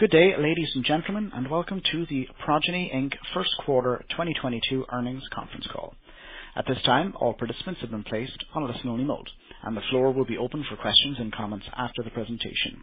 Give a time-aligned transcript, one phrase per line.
[0.00, 3.12] Good day, ladies and gentlemen, and welcome to the Progyny, Inc.
[3.34, 5.94] First Quarter 2022 Earnings Conference Call.
[6.56, 9.28] At this time, all participants have been placed on listen-only mode,
[9.62, 12.82] and the floor will be open for questions and comments after the presentation.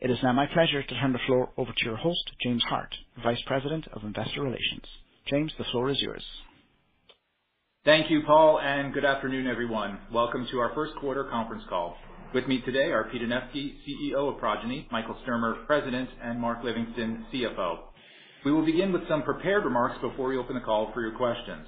[0.00, 2.94] It is now my pleasure to turn the floor over to your host, James Hart,
[3.24, 4.84] Vice President of Investor Relations.
[5.28, 6.22] James, the floor is yours.
[7.84, 9.98] Thank you, Paul, and good afternoon, everyone.
[10.12, 11.96] Welcome to our first quarter conference call.
[12.34, 17.26] With me today are Pete Anevski, CEO of Progyny, Michael Sturmer, President, and Mark Livingston,
[17.32, 17.78] CFO.
[18.44, 21.64] We will begin with some prepared remarks before we open the call for your questions.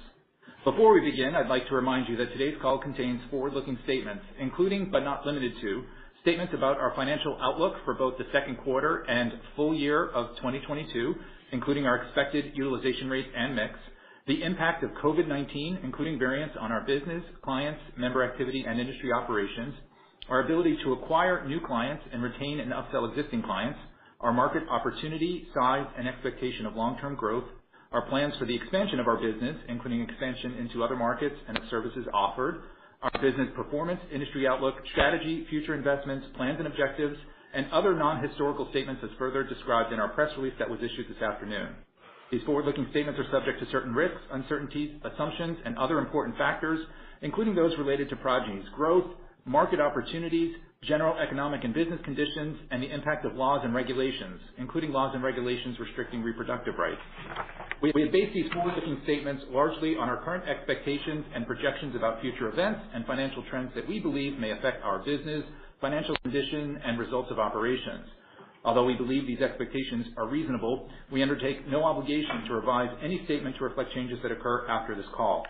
[0.65, 4.89] Before we begin, I'd like to remind you that today's call contains forward-looking statements, including,
[4.91, 5.83] but not limited to,
[6.21, 11.15] statements about our financial outlook for both the second quarter and full year of 2022,
[11.53, 13.75] including our expected utilization rates and mix,
[14.27, 19.73] the impact of COVID-19, including variants on our business, clients, member activity, and industry operations,
[20.29, 23.79] our ability to acquire new clients and retain and upsell existing clients,
[24.21, 27.45] our market opportunity, size, and expectation of long-term growth,
[27.91, 31.69] our plans for the expansion of our business, including expansion into other markets and the
[31.69, 32.63] services offered,
[33.03, 37.17] our business performance, industry outlook, strategy, future investments, plans and objectives,
[37.53, 41.21] and other non-historical statements as further described in our press release that was issued this
[41.23, 41.75] afternoon.
[42.31, 46.79] These forward-looking statements are subject to certain risks, uncertainties, assumptions, and other important factors,
[47.21, 49.05] including those related to Progyny's growth,
[49.47, 54.91] market opportunities, general economic and business conditions, and the impact of laws and regulations, including
[54.91, 57.01] laws and regulations restricting reproductive rights.
[57.81, 62.49] We have based these forward-looking statements largely on our current expectations and projections about future
[62.49, 65.43] events and financial trends that we believe may affect our business,
[65.81, 68.07] financial condition, and results of operations.
[68.65, 73.57] Although we believe these expectations are reasonable, we undertake no obligation to revise any statement
[73.57, 75.45] to reflect changes that occur after this call.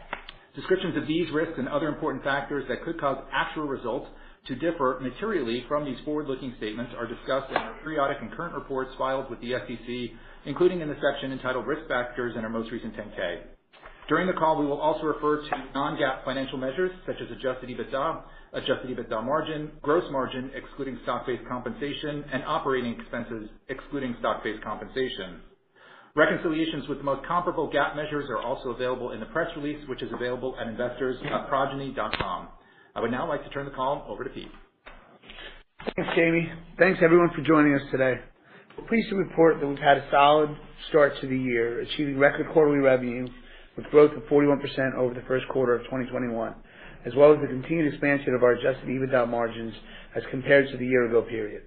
[0.57, 4.07] Descriptions of these risks and other important factors that could cause actual results
[4.47, 8.89] to differ materially from these forward-looking statements are discussed in our periodic and current reports
[8.97, 12.95] filed with the SEC, including in the section entitled Risk Factors in our most recent
[12.95, 13.43] 10-K.
[14.09, 18.23] During the call, we will also refer to non-GAAP financial measures such as adjusted EBITDA,
[18.53, 25.41] adjusted EBITDA margin, gross margin excluding stock-based compensation, and operating expenses excluding stock-based compensation.
[26.15, 30.01] Reconciliations with the most comparable GAAP measures are also available in the press release, which
[30.01, 32.47] is available at investors.progyny.com.
[32.95, 34.49] I would now like to turn the call over to Pete.
[35.95, 36.51] Thanks, Jamie.
[36.79, 38.15] Thanks, everyone, for joining us today.
[38.77, 40.49] We're pleased to report that we've had a solid
[40.89, 43.27] start to the year, achieving record quarterly revenue
[43.75, 46.55] with growth of 41% over the first quarter of 2021,
[47.05, 49.73] as well as the continued expansion of our adjusted EBITDA margins
[50.15, 51.66] as compared to the year ago period.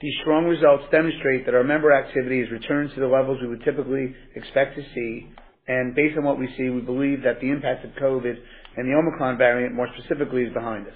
[0.00, 3.64] These strong results demonstrate that our member activity has returned to the levels we would
[3.64, 5.28] typically expect to see.
[5.66, 8.34] And based on what we see, we believe that the impact of COVID
[8.76, 10.94] and the Omicron variant, more specifically, is behind us.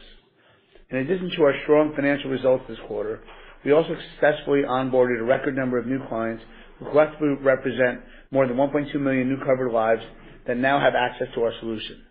[0.90, 3.20] In addition to our strong financial results this quarter,
[3.64, 6.44] we also successfully onboarded a record number of new clients
[6.78, 10.02] who collectively represent more than 1.2 million new covered lives
[10.46, 12.02] that now have access to our solution.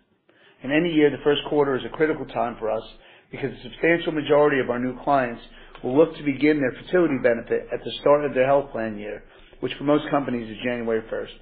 [0.62, 2.82] In any year, the first quarter is a critical time for us
[3.30, 5.40] because a substantial majority of our new clients
[5.82, 9.22] will look to begin their fertility benefit at the start of their health plan year,
[9.60, 11.32] which for most companies is January first.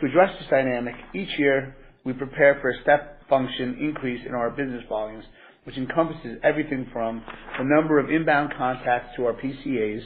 [0.00, 4.50] To address this dynamic, each year, we prepare for a step function increase in our
[4.50, 5.24] business volumes,
[5.64, 7.22] which encompasses everything from
[7.58, 10.02] the number of inbound contacts to our PCAs,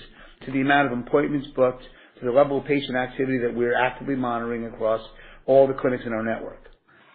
[0.46, 1.84] to the amount of appointments booked,
[2.18, 5.00] to the level of patient activity that we are actively monitoring across
[5.46, 6.62] all the clinics in our network.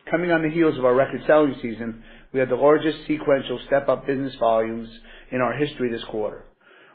[0.09, 4.05] Coming on the heels of our record selling season, we had the largest sequential step-up
[4.07, 4.89] business volumes
[5.31, 6.45] in our history this quarter.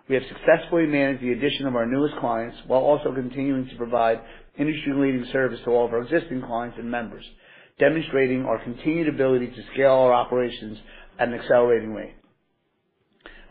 [0.09, 4.21] We have successfully managed the addition of our newest clients while also continuing to provide
[4.59, 7.25] industry-leading service to all of our existing clients and members,
[7.79, 10.79] demonstrating our continued ability to scale our operations
[11.19, 12.15] at an accelerating rate.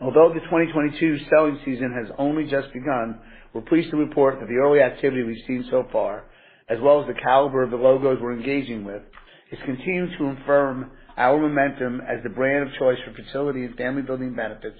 [0.00, 3.20] Although the 2022 selling season has only just begun,
[3.54, 6.24] we're pleased to report that the early activity we've seen so far,
[6.68, 9.02] as well as the caliber of the logos we're engaging with,
[9.52, 14.34] is continuing to affirm our momentum as the brand of choice for fertility and family-building
[14.34, 14.76] benefits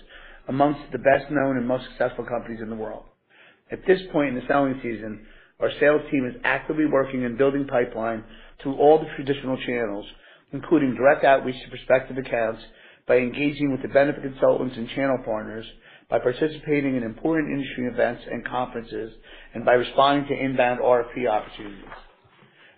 [0.48, 3.04] amongst the best-known and most successful companies in the world.
[3.70, 5.26] At this point in the selling season,
[5.61, 8.25] our sales team is actively working and building pipeline
[8.62, 10.06] through all the traditional channels,
[10.52, 12.62] including direct outreach to prospective accounts
[13.06, 15.67] by engaging with the benefit consultants and channel partners,
[16.11, 19.12] by participating in important industry events and conferences,
[19.55, 21.84] and by responding to inbound RFP opportunities.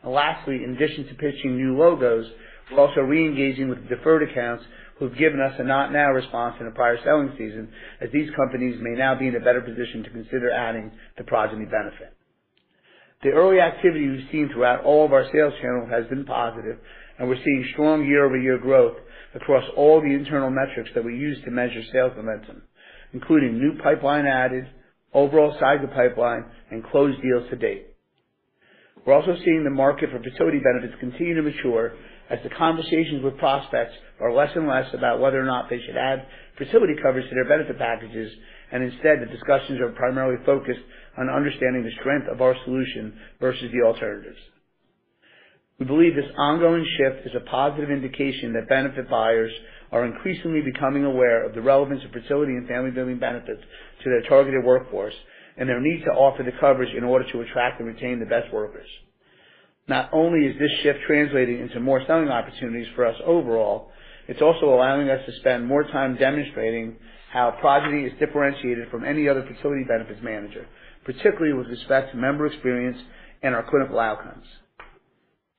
[0.02, 2.26] And Lastly, in addition to pitching new logos,
[2.70, 4.64] we're also re-engaging with deferred accounts
[4.98, 7.68] who've given us a not now response in a prior selling season,
[8.00, 11.64] as these companies may now be in a better position to consider adding the Progyny
[11.64, 12.14] benefit.
[13.22, 16.78] The early activity we've seen throughout all of our sales channels has been positive,
[17.18, 18.96] and we're seeing strong year-over-year growth
[19.34, 22.62] across all the internal metrics that we use to measure sales momentum,
[23.12, 24.66] including new pipeline added,
[25.12, 27.86] overall size of pipeline, and closed deals to date.
[29.04, 31.94] We're also seeing the market for fertility benefits continue to mature
[32.30, 35.96] as the conversations with prospects are less and less about whether or not they should
[35.96, 36.26] add
[36.56, 38.32] fertility coverage to their benefit packages,
[38.72, 40.80] and instead, the discussions are primarily focused
[41.18, 44.38] on understanding the strength of our solution versus the alternatives.
[45.78, 49.52] We believe this ongoing shift is a positive indication that benefit buyers
[49.90, 53.62] are increasingly becoming aware of the relevance of fertility and family building benefits
[54.02, 55.14] to their targeted workforce
[55.56, 58.52] and their need to offer the coverage in order to attract and retain the best
[58.52, 58.86] workers.
[59.86, 63.90] Not only is this shift translating into more selling opportunities for us overall,
[64.28, 66.96] it's also allowing us to spend more time demonstrating
[67.30, 70.66] how Progyny is differentiated from any other fertility benefits manager,
[71.04, 72.96] particularly with respect to member experience
[73.42, 74.46] and our clinical outcomes.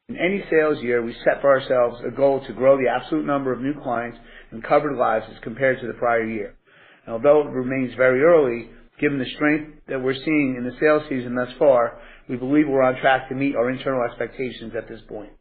[0.09, 3.51] In any sales year, we set for ourselves a goal to grow the absolute number
[3.51, 4.17] of new clients
[4.51, 6.55] and covered lives as compared to the prior year.
[7.05, 8.69] And although it remains very early,
[8.99, 12.81] given the strength that we're seeing in the sales season thus far, we believe we're
[12.81, 15.31] on track to meet our internal expectations at this point.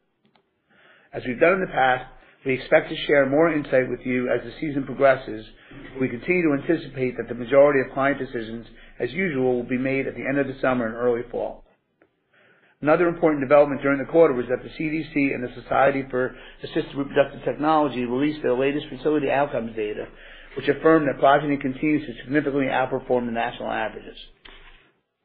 [1.12, 2.04] As we've done in the past,
[2.44, 5.46] we expect to share more insight with you as the season progresses.
[6.00, 8.66] We continue to anticipate that the majority of client decisions,
[9.00, 11.64] as usual, will be made at the end of the summer and early fall.
[12.82, 16.94] Another important development during the quarter was that the CDC and the Society for Assisted
[16.94, 20.06] Reproductive Technology released their latest fertility outcomes data,
[20.54, 24.18] which affirmed that Progyny continues to significantly outperform the national averages.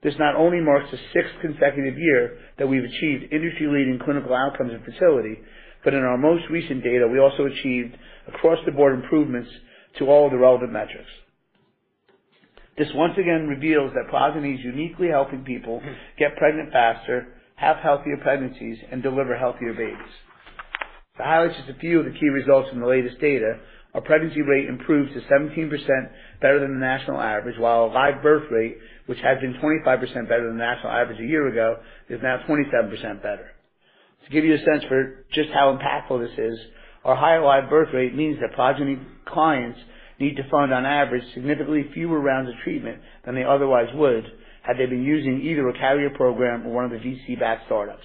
[0.01, 4.83] This not only marks the sixth consecutive year that we've achieved industry-leading clinical outcomes in
[4.83, 5.39] fertility,
[5.83, 7.97] but in our most recent data, we also achieved
[8.27, 9.49] across-the-board improvements
[9.97, 11.09] to all of the relevant metrics.
[12.77, 15.81] This once again reveals that Progyny is uniquely helping people
[16.17, 20.13] get pregnant faster, have healthier pregnancies, and deliver healthier babies.
[21.17, 23.59] To highlight just a few of the key results from the latest data,
[23.93, 25.69] our pregnancy rate improved to 17%
[26.41, 28.77] better than the national average, while our live birth rate,
[29.09, 29.89] which had been 25%
[30.29, 31.77] better than the national average a year ago,
[32.09, 33.49] is now 27% better.
[34.25, 36.59] To give you a sense for just how impactful this is,
[37.03, 39.79] our higher live birth rate means that Progyny clients
[40.19, 44.25] need to fund, on average, significantly fewer rounds of treatment than they otherwise would
[44.61, 48.03] had they been using either a carrier program or one of the VC-backed startups.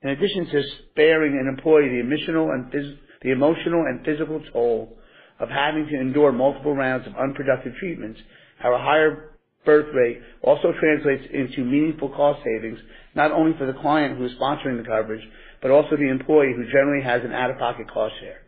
[0.00, 4.96] In addition to sparing an employee the emotional and physical toll
[5.38, 8.18] of having to endure multiple rounds of unproductive treatments,
[8.64, 9.31] our higher
[9.64, 12.78] birth rate also translates into meaningful cost savings,
[13.14, 15.22] not only for the client who is sponsoring the coverage,
[15.60, 18.42] but also the employee who generally has an out-of-pocket cost share.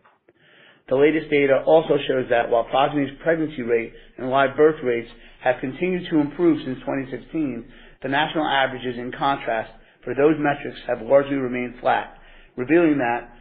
[0.89, 5.09] The latest data also shows that while Progyny's pregnancy rate and live birth rates
[5.41, 7.65] have continued to improve since 2016,
[8.03, 9.71] the national averages, in contrast,
[10.03, 12.17] for those metrics have largely remained flat,
[12.55, 13.31] revealing that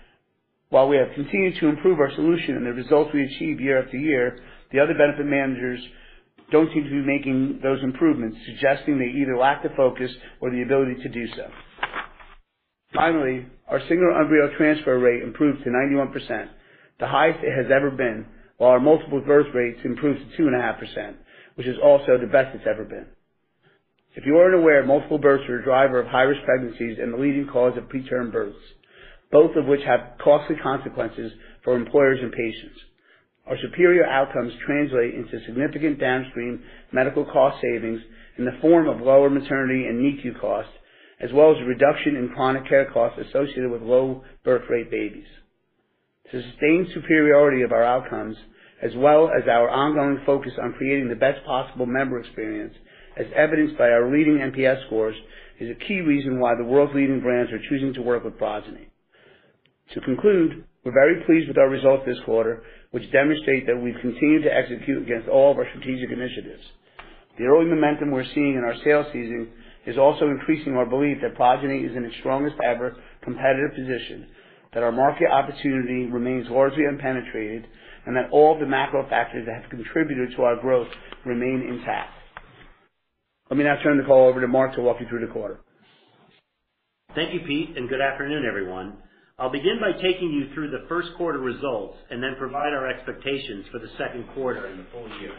[0.70, 3.98] while we have continued to improve our solution and the results we achieve year after
[3.98, 4.38] year,
[4.72, 5.80] the other benefit managers
[6.50, 10.10] don't seem to be making those improvements, suggesting they either lack the focus
[10.40, 11.46] or the ability to do so.
[12.94, 16.48] Finally, our single embryo transfer rate improved to 91%,
[17.00, 18.26] the highest it has ever been,
[18.58, 21.14] while our multiple birth rates improved to 2.5%,
[21.56, 23.06] which is also the best it's ever been.
[24.14, 27.48] If you aren't aware, multiple births are a driver of high-risk pregnancies and the leading
[27.48, 28.56] cause of preterm births,
[29.32, 31.32] both of which have costly consequences
[31.64, 32.78] for employers and patients.
[33.46, 36.62] Our superior outcomes translate into significant downstream
[36.92, 38.00] medical cost savings
[38.38, 40.72] in the form of lower maternity and NICU costs,
[41.20, 45.26] as well as a reduction in chronic care costs associated with low birth rate babies.
[46.32, 48.36] To sustain superiority of our outcomes,
[48.82, 52.74] as well as our ongoing focus on creating the best possible member experience,
[53.16, 55.14] as evidenced by our leading NPS scores,
[55.60, 58.88] is a key reason why the world's leading brands are choosing to work with Progyny.
[59.92, 64.42] To conclude, we're very pleased with our results this quarter, which demonstrate that we've continued
[64.44, 66.62] to execute against all of our strategic initiatives.
[67.38, 69.48] The early momentum we're seeing in our sales season
[69.86, 74.28] is also increasing our belief that Progyny is in its strongest ever competitive position,
[74.72, 77.64] that our market opportunity remains largely unpenetrated,
[78.06, 80.88] and that all the macro factors that have contributed to our growth
[81.24, 82.12] remain intact.
[83.50, 85.60] Let me now turn the call over to Mark to walk you through the quarter.
[87.14, 88.98] Thank you, Pete, and good afternoon, everyone.
[89.38, 93.66] I'll begin by taking you through the first quarter results and then provide our expectations
[93.72, 95.34] for the second quarter and the full year.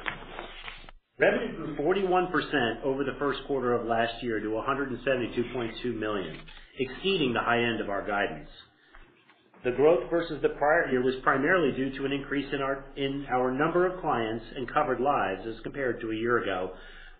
[1.17, 6.41] Revenue grew 41% over the first quarter of last year to 172.2 million,
[6.79, 8.49] exceeding the high end of our guidance.
[9.63, 13.25] The growth versus the prior year was primarily due to an increase in our in
[13.33, 16.73] our number of clients and covered lives as compared to a year ago,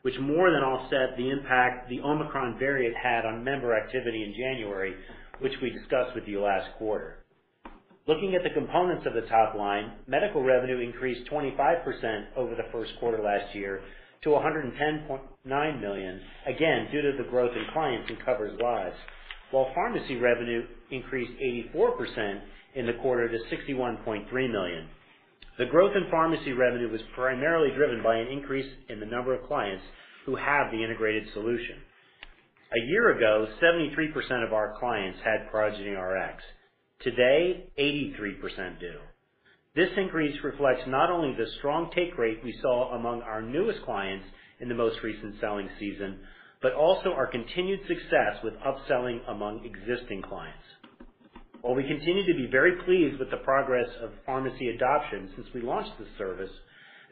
[0.03, 4.96] which more than offset the impact the Omicron variant had on member activity in January,
[5.42, 7.18] which we discussed with you last quarter.
[8.08, 12.94] Looking at the components of the top line, medical revenue increased 25% over the first
[13.00, 13.82] quarter last year
[14.24, 18.98] to 110.9 million, again, due to the growth in clients and covered lives,
[19.51, 21.34] while pharmacy revenue increased
[21.75, 22.42] 84%
[22.75, 24.89] in the quarter to 61.3 million.
[25.58, 29.48] The growth in pharmacy revenue was primarily driven by an increase in the number of
[29.48, 29.84] clients
[30.25, 31.77] who have the integrated solution.
[32.75, 36.44] A year ago, 73% of our clients had Progyny Rx.
[37.00, 39.00] Today, 83% do.
[39.77, 44.25] This increase reflects not only the strong take rate we saw among our newest clients
[44.60, 46.20] in the most recent selling season,
[46.62, 50.65] but also our continued success with upselling among existing clients.
[51.62, 55.62] While we continue to be very pleased with the progress of pharmacy adoption since we
[55.62, 56.51] launched this service,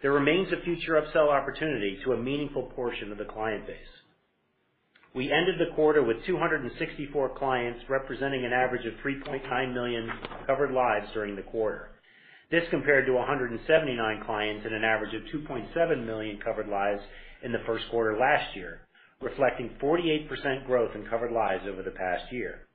[0.01, 3.92] there remains a future upsell opportunity to a meaningful portion of the client base.
[5.15, 10.09] We ended the quarter with 264 clients, representing an average of 3.9 million
[10.47, 11.91] covered lives during the quarter.
[12.51, 17.01] This compared to 179 clients and an average of 2.7 million covered lives
[17.43, 18.81] in the first quarter last year,
[19.21, 22.67] reflecting 48% growth in covered lives over the past year.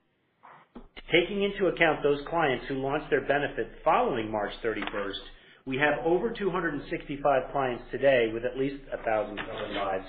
[1.13, 5.19] Taking into account those clients who launched their benefit following March 31st,
[5.67, 10.07] we have over 265 clients today with at least 1,000 covered lives,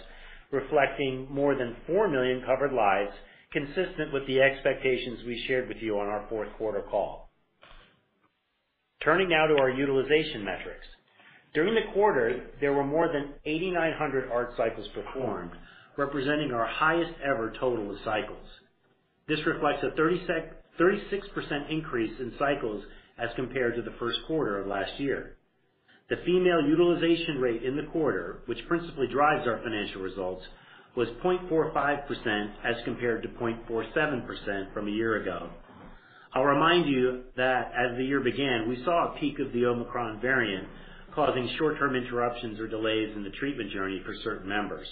[0.51, 3.11] reflecting more than 4 million covered lives,
[3.51, 7.29] consistent with the expectations we shared with you on our fourth quarter call.
[9.03, 10.85] Turning now to our utilization metrics.
[11.53, 15.51] During the quarter, there were more than 8,900 ART cycles performed,
[15.97, 18.47] representing our highest ever total of cycles.
[19.27, 19.91] This reflects a
[20.81, 22.83] 36% increase in cycles
[23.17, 25.37] as compared to the first quarter of last year.
[26.09, 30.45] The female utilization rate in the quarter, which principally drives our financial results,
[30.95, 35.51] was 0.45% as compared to 0.47% from a year ago.
[36.33, 40.21] I'll remind you that as the year began, we saw a peak of the Omicron
[40.21, 40.67] variant,
[41.15, 44.87] causing short-term interruptions or delays in the treatment journey for certain members.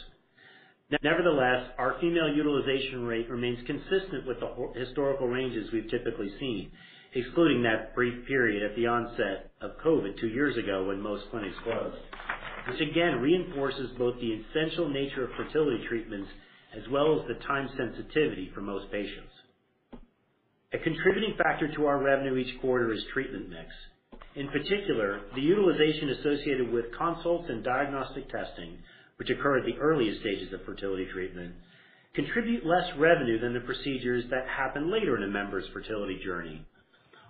[1.03, 6.71] Nevertheless, our female utilization rate remains consistent with the historical ranges we've typically seen,
[7.15, 11.55] excluding that brief period at the onset of COVID two years ago when most clinics
[11.63, 11.97] closed,
[12.69, 16.29] which again reinforces both the essential nature of fertility treatments
[16.75, 19.31] as well as the time sensitivity for most patients.
[20.73, 23.69] A contributing factor to our revenue each quarter is treatment mix.
[24.35, 28.77] In particular, the utilization associated with consults and diagnostic testing,
[29.15, 31.55] which occur at the earliest stages of fertility treatment,
[32.13, 36.65] contribute less revenue than the procedures that happen later in a member's fertility journey.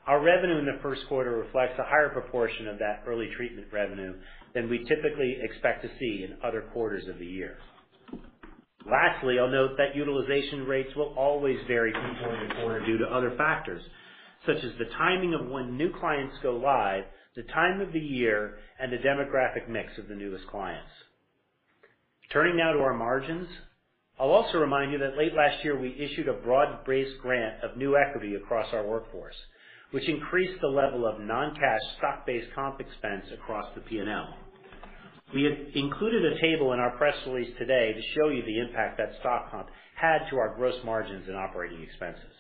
[0.08, 4.16] Our revenue in the first quarter reflects a higher proportion of that early treatment revenue
[4.54, 7.58] than we typically expect to see in other quarters of the year.
[8.90, 13.06] Lastly, I'll note that utilization rates will always vary from quarter to quarter due to
[13.06, 13.82] other factors,
[14.46, 17.04] such as the timing of when new clients go live,
[17.36, 20.90] the time of the year, and the demographic mix of the newest clients.
[22.32, 23.50] Turning now to our margins.
[24.20, 27.98] I'll also remind you that late last year, we issued a broad-based grant of new
[27.98, 29.36] equity across our workforce,
[29.91, 34.36] which increased the level of non-cash stock-based comp expense across the P&L.
[35.34, 38.98] We have included a table in our press release today to show you the impact
[38.98, 42.34] that stock comp had to our gross margins and operating expenses.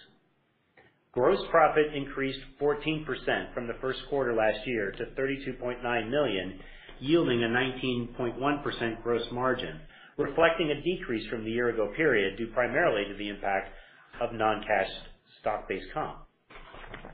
[1.13, 6.59] Gross profit increased 14% from the first quarter last year to 32.9 million,
[6.99, 9.81] yielding a 19.1% gross margin,
[10.17, 13.71] reflecting a decrease from the year ago period, due primarily to the impact
[14.21, 14.89] of non-cash
[15.41, 16.26] stock-based comp.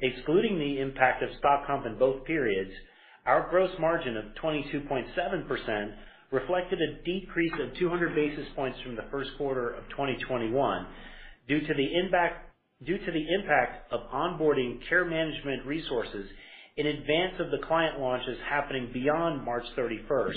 [0.03, 2.71] Excluding the impact of stock comp in both periods,
[3.25, 5.95] our gross margin of 22.7%
[6.33, 10.87] reflected a decrease of 200 basis points from the first quarter of 2021
[11.47, 16.27] due to the impact of onboarding care management resources
[16.77, 20.35] in advance of the client launches happening beyond March 31st,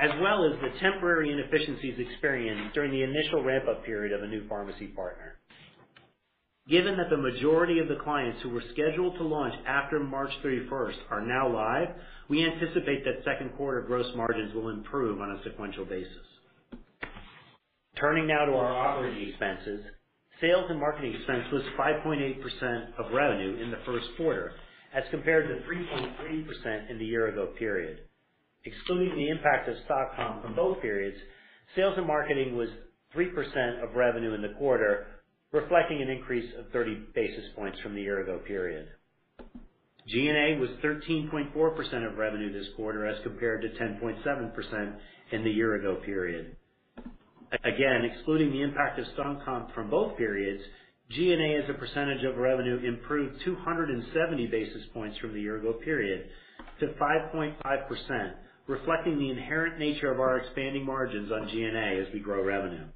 [0.00, 4.48] as well as the temporary inefficiencies experienced during the initial ramp-up period of a new
[4.48, 5.38] pharmacy partner.
[6.68, 10.96] Given that the majority of the clients who were scheduled to launch after March 31st
[11.10, 11.88] are now live,
[12.30, 16.26] we anticipate that second quarter gross margins will improve on a sequential basis.
[17.98, 19.84] Turning now to our operating expenses.
[20.40, 24.52] Sales and marketing expense was 5.8% of revenue in the first quarter,
[24.94, 28.00] as compared to 3.3% in the year ago period.
[28.64, 31.18] Excluding the impact of stock comp from both periods,
[31.76, 32.68] sales and marketing was
[33.16, 35.06] 3% of revenue in the quarter,
[35.52, 38.88] reflecting an increase of 30 basis points from the year ago period.
[40.08, 44.98] G&A was 13.4% of revenue this quarter as compared to 10.7%
[45.32, 46.56] in the year ago period.
[47.64, 50.62] Again, excluding the impact of stock comp from both periods,
[51.10, 56.28] G&A as a percentage of revenue improved 270 basis points from the year ago period
[56.80, 58.34] to 5.5%,
[58.68, 62.86] reflecting the inherent nature of our expanding margins on G&A as we grow revenue.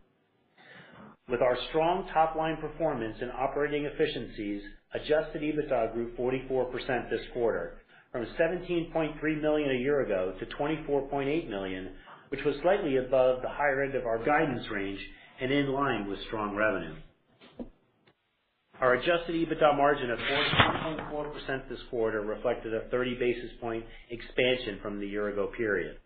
[1.31, 4.63] With our strong top-line performance and operating efficiencies,
[4.95, 7.79] adjusted EBITDA grew 44% this quarter
[8.13, 11.95] from 17.3 million a year ago to 24.8 million,
[12.29, 15.01] which was slightly above the higher end of our guidance range
[15.41, 16.95] and in line with strong revenue.
[18.81, 25.01] Our adjusted EBITDA margin of 14.4% this quarter reflected a 30 basis point expansion from
[25.01, 25.99] the year ago period.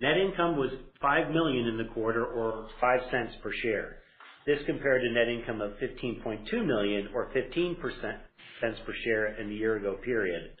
[0.00, 3.98] Net income was 5 million in the quarter or $0.05 per share.
[4.46, 9.76] This compared to net income of 15.2 million or $0.15 per share in the year
[9.76, 10.52] ago period.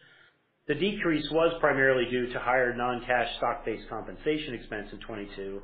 [0.68, 5.62] The decrease was primarily due to higher non-cash stock-based compensation expense in 2022,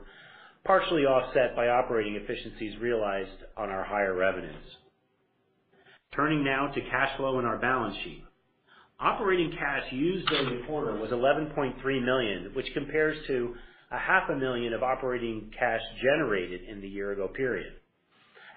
[0.65, 4.65] partially offset by operating efficiencies realized on our higher revenues.
[6.15, 8.25] Turning now to cash flow and our balance sheet.
[9.01, 13.55] Operating cash used during the quarter was 11.3 million, which compares to
[13.93, 17.75] a half a million of operating cash generated in the year ago period.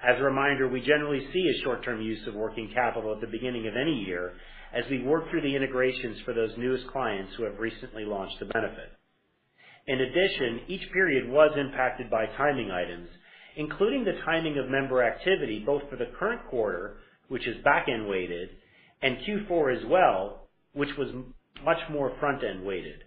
[0.04, 3.68] As a reminder, we generally see a short-term use of working capital at the beginning
[3.68, 4.34] of any year
[4.74, 8.46] as we work through the integrations for those newest clients who have recently launched the
[8.46, 8.92] benefit.
[9.88, 13.10] In addition, each period was impacted by timing items,
[13.58, 18.50] including the timing of member activity, both for the current quarter, which is back-end weighted,
[19.02, 21.10] and Q4 as well, which was
[21.64, 23.04] much more front-end weighted.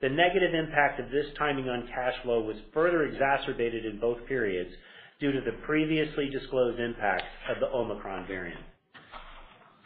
[0.00, 4.70] The negative impact of this timing on cash flow was further exacerbated in both periods
[5.20, 8.60] due to the previously disclosed impact of the Omicron variant.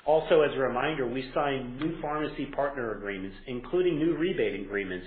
[0.06, 5.06] Also, as a reminder, we signed new pharmacy partner agreements, including new rebate agreements,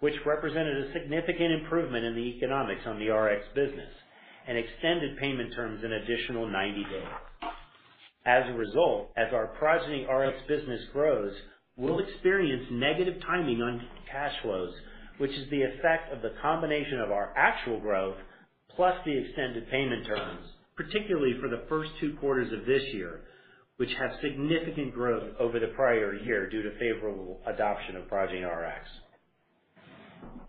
[0.00, 3.92] which represented a significant improvement in the economics on the Rx business
[4.46, 7.27] and extended payment terms an additional 90 days.
[8.28, 11.32] As a result, as our Progyny Rx business grows,
[11.78, 13.80] we'll experience negative timing on
[14.12, 14.74] cash flows,
[15.16, 18.18] which is the effect of the combination of our actual growth
[18.76, 20.44] plus the extended payment terms,
[20.76, 23.22] particularly for the first two quarters of this year,
[23.78, 28.86] which have significant growth over the prior year due to favorable adoption of Progyny Rx.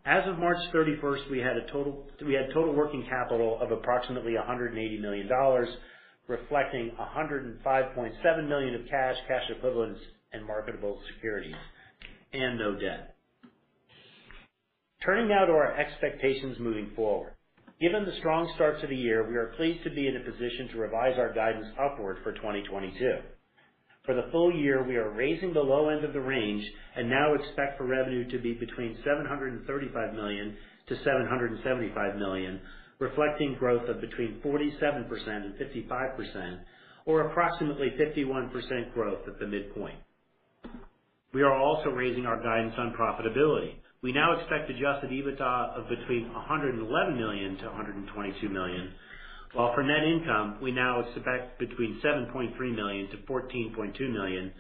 [0.06, 5.30] As of March 31st, we had total working capital of approximately $180 million,
[6.30, 10.00] reflecting 105.7 million of cash cash equivalents,
[10.32, 11.56] and marketable securities,
[12.34, 13.16] and no debt.
[15.06, 17.34] Turning now to our expectations moving forward.
[17.82, 20.68] Given the strong start to the year, we are pleased to be in a position
[20.72, 23.22] to revise our guidance upward for 2022.
[24.06, 26.64] For the full year, we are raising the low end of the range
[26.96, 32.62] and now expect for revenue to be between $735 million-$775 million,
[33.00, 36.60] reflecting growth of between 47% and 55%
[37.06, 40.00] or approximately 51% growth at the midpoint.
[41.34, 43.76] We are also raising our guidance on profitability.
[44.02, 48.94] We now expect adjusted EBITDA of between $111 million-$122 million,
[49.54, 54.54] while for net income, we now expect between $7.3 million-$14.2 million,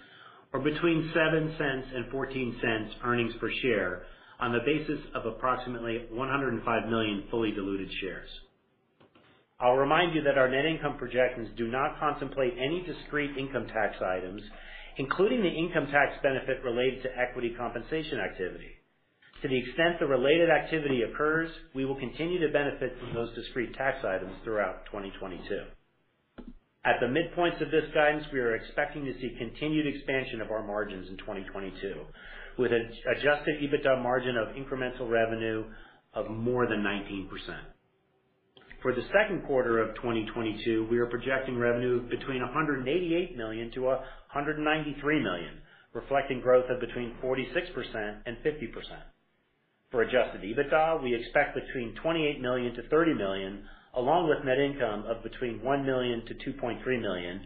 [0.54, 4.04] or between $0.07 and $0.14 earnings per share
[4.40, 8.30] on the basis of approximately 105 million fully diluted shares.
[9.60, 13.98] I'll remind you that our net income projections do not contemplate any discrete income tax
[14.02, 14.42] items,
[14.98, 18.72] including the income tax benefit related to equity compensation activity.
[19.42, 23.74] To the extent the related activity occurs, we will continue to benefit from those discrete
[23.76, 25.64] tax items throughout 2022.
[26.86, 30.64] At the midpoints of this guidance, we are expecting to see continued expansion of our
[30.64, 31.96] margins in 2022,
[32.60, 35.64] with an adjusted EBITDA margin of incremental revenue
[36.14, 37.30] of more than 19%.
[38.82, 45.62] For the second quarter of 2022, we are projecting revenue between $188 million-$193 million,
[45.94, 48.74] reflecting growth of between 46% and 50%.
[49.92, 53.64] For adjusted EBITDA, we expect between $28 million-$30 million,
[53.96, 57.42] along with net income of between $1 million-$2.3 million,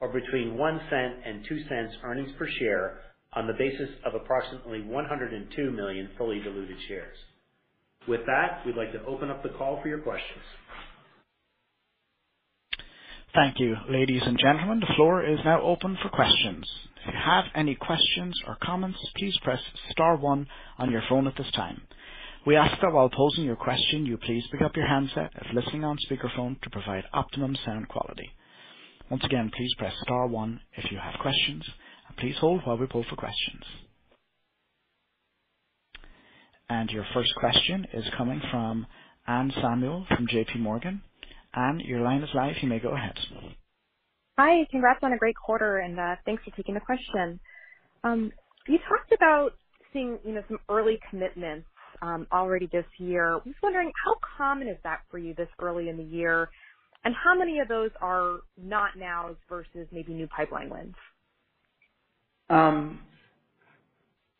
[0.00, 3.00] or between $0.01 and $0.02 earnings per share
[3.34, 7.16] on the basis of approximately 102 million fully diluted shares.
[8.08, 10.44] With that, we'd like to open up the call for your questions.
[13.34, 13.76] Thank you.
[13.90, 16.66] Ladies and gentlemen, the floor is now open for questions.
[17.06, 19.60] If you have any questions or comments, please press
[19.90, 20.46] star one
[20.78, 21.82] on your phone at this time.
[22.46, 25.84] We ask that while posing your question, you please pick up your handset if listening
[25.84, 28.30] on speakerphone to provide optimum sound quality.
[29.10, 31.64] Once again, please press star one if you have questions,
[32.18, 33.62] please hold while we poll for questions.
[36.70, 38.86] And your first question is coming from
[39.26, 41.00] Anne Samuel from JPMorgan.
[41.54, 42.56] Anne, your line is live.
[42.60, 43.16] You may go ahead.
[44.38, 44.66] Hi.
[44.70, 47.40] Congrats on a great quarter, and uh, thanks for taking the question.
[48.04, 48.32] Um,
[48.66, 49.52] you talked about
[49.92, 51.66] seeing, you know, some early commitments
[52.02, 53.32] um, already this year.
[53.32, 56.50] I was wondering how common is that for you this early in the year,
[57.04, 60.94] and how many of those are not nows versus maybe new pipeline wins?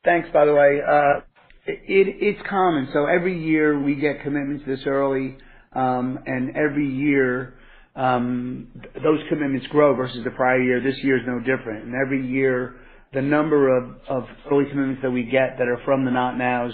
[0.04, 0.80] Thanks, by the way.
[0.86, 1.20] Uh,
[1.66, 2.88] it, it, it's common.
[2.94, 5.36] So every year we get commitments this early,
[5.74, 7.54] um, and every year
[7.96, 8.68] um
[9.02, 10.80] those commitments grow versus the prior year.
[10.80, 11.84] This year is no different.
[11.86, 12.76] And every year,
[13.12, 13.76] the number
[14.08, 16.72] of early commitments that we get that are from the not nows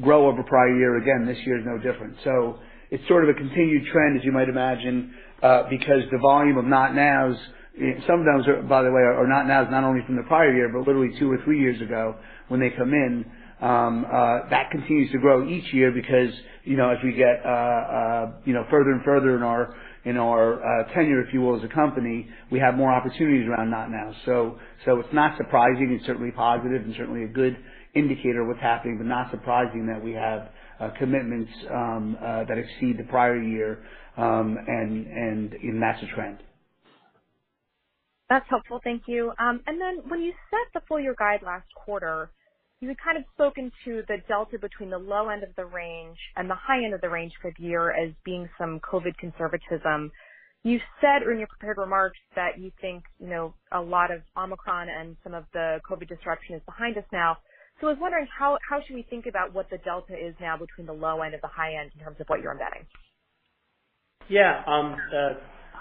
[0.00, 0.98] grow over prior year.
[0.98, 2.16] Again, this year is no different.
[2.24, 2.58] So
[2.90, 6.66] it's sort of a continued trend, as you might imagine, uh, because the volume of
[6.66, 7.36] not nows,
[8.06, 10.54] some of those are, by the way, are not nows not only from the prior
[10.54, 12.16] year, but literally two or three years ago
[12.48, 13.24] when they come in.
[13.60, 16.34] Um, uh, that continues to grow each year because,
[16.64, 20.18] you know, as we get, uh, uh, you know, further and further in our in
[20.18, 23.90] our uh tenure, if you will, as a company, we have more opportunities around not
[23.90, 24.14] nows.
[24.26, 25.96] So, so it's not surprising.
[25.98, 27.56] It's certainly positive and certainly a good
[27.94, 30.50] indicator of what's happening, but not surprising that we have
[30.98, 33.82] commitments um, uh that exceed the prior year,
[34.18, 36.38] um, and, and, and that's a trend.
[38.28, 38.80] That's helpful.
[38.82, 39.32] Thank you.
[39.38, 42.30] Um and then when you set the full year guide last quarter,
[42.80, 46.18] you had kind of spoken to the delta between the low end of the range
[46.36, 50.10] and the high end of the range for the year as being some COVID conservatism.
[50.64, 54.88] You said in your prepared remarks that you think, you know, a lot of Omicron
[54.88, 57.36] and some of the COVID disruption is behind us now.
[57.80, 60.56] So I was wondering how, how should we think about what the delta is now
[60.56, 62.86] between the low end and the high end in terms of what you're embedding?
[64.28, 64.62] Yeah.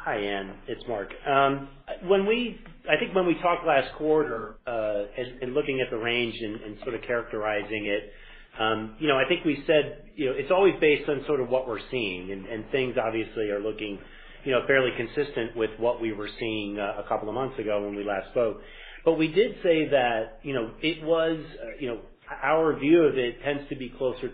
[0.04, 1.10] Hi, Anne, it's Mark.
[1.28, 1.70] Um
[2.08, 5.04] when we I think when we talked last quarter, uh
[5.42, 8.12] and looking at the range and sort of characterizing it,
[8.60, 11.50] um, you know, I think we said, you know, it's always based on sort of
[11.50, 14.00] what we're seeing, and things obviously are looking,
[14.46, 17.96] you know, fairly consistent with what we were seeing a couple of months ago when
[17.96, 18.60] we last spoke.
[19.06, 21.40] But we did say that, you know, it was,
[21.80, 22.00] you know,
[22.44, 24.32] our view of it tends to be closer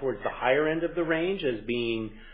[0.00, 2.28] towards the higher end of the range as being, you know,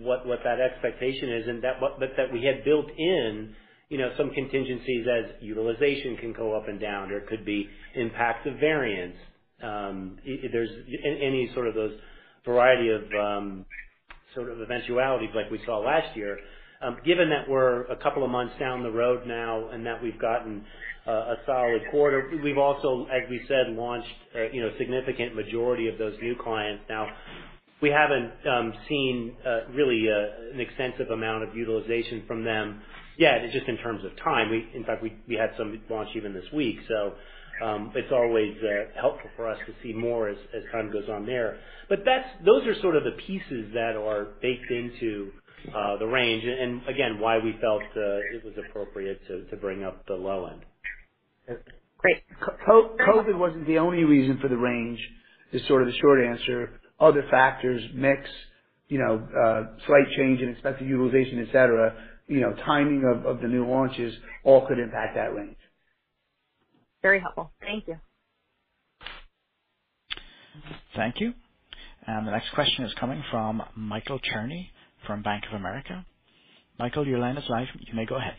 [0.00, 3.54] what what that expectation is, and that but that we had built in,
[3.88, 7.08] you know, some contingencies as utilization can go up and down.
[7.10, 9.16] There could be impacts of variance.
[10.24, 10.70] If there's
[11.04, 11.98] any sort of those
[12.44, 13.66] variety of um
[14.34, 16.38] sort of eventualities like we saw last year.
[16.82, 20.20] Um given that we're a couple of months down the road now and that we've
[20.20, 20.64] gotten
[21.06, 24.08] a solid quarter, we've also, as we said, launched
[24.52, 26.84] you know, significant majority of those new clients.
[26.88, 27.08] Now,
[27.80, 32.80] we haven't um, seen uh, really uh, an extensive amount of utilization from them
[33.18, 34.52] yet, just in terms of time.
[34.74, 36.78] In fact, we had some launch even this week.
[36.88, 37.14] So
[37.64, 40.36] um, it's always uh, helpful for us to see more as
[40.72, 41.58] time goes on there.
[41.88, 45.30] But that's those are sort of the pieces that are baked into
[45.98, 50.46] the range and again, why we felt it was appropriate to bring up the low
[50.46, 51.60] end.
[51.98, 52.22] Great.
[53.00, 55.00] COVID wasn't the only reason for the range,
[55.52, 56.77] is sort of the short answer.
[57.00, 58.28] Other factors, mix,
[58.88, 61.94] you know, uh, slight change in expected utilization, et cetera,
[62.26, 65.56] you know, timing of the new launches all could impact that range.
[67.02, 67.52] Very helpful.
[67.60, 67.96] Thank you.
[70.96, 71.32] Thank you.
[72.06, 74.70] And the next question is coming from Michael Cherny
[75.06, 76.04] from Bank of America.
[76.78, 77.68] Michael, your line is live.
[77.80, 78.34] You may go ahead.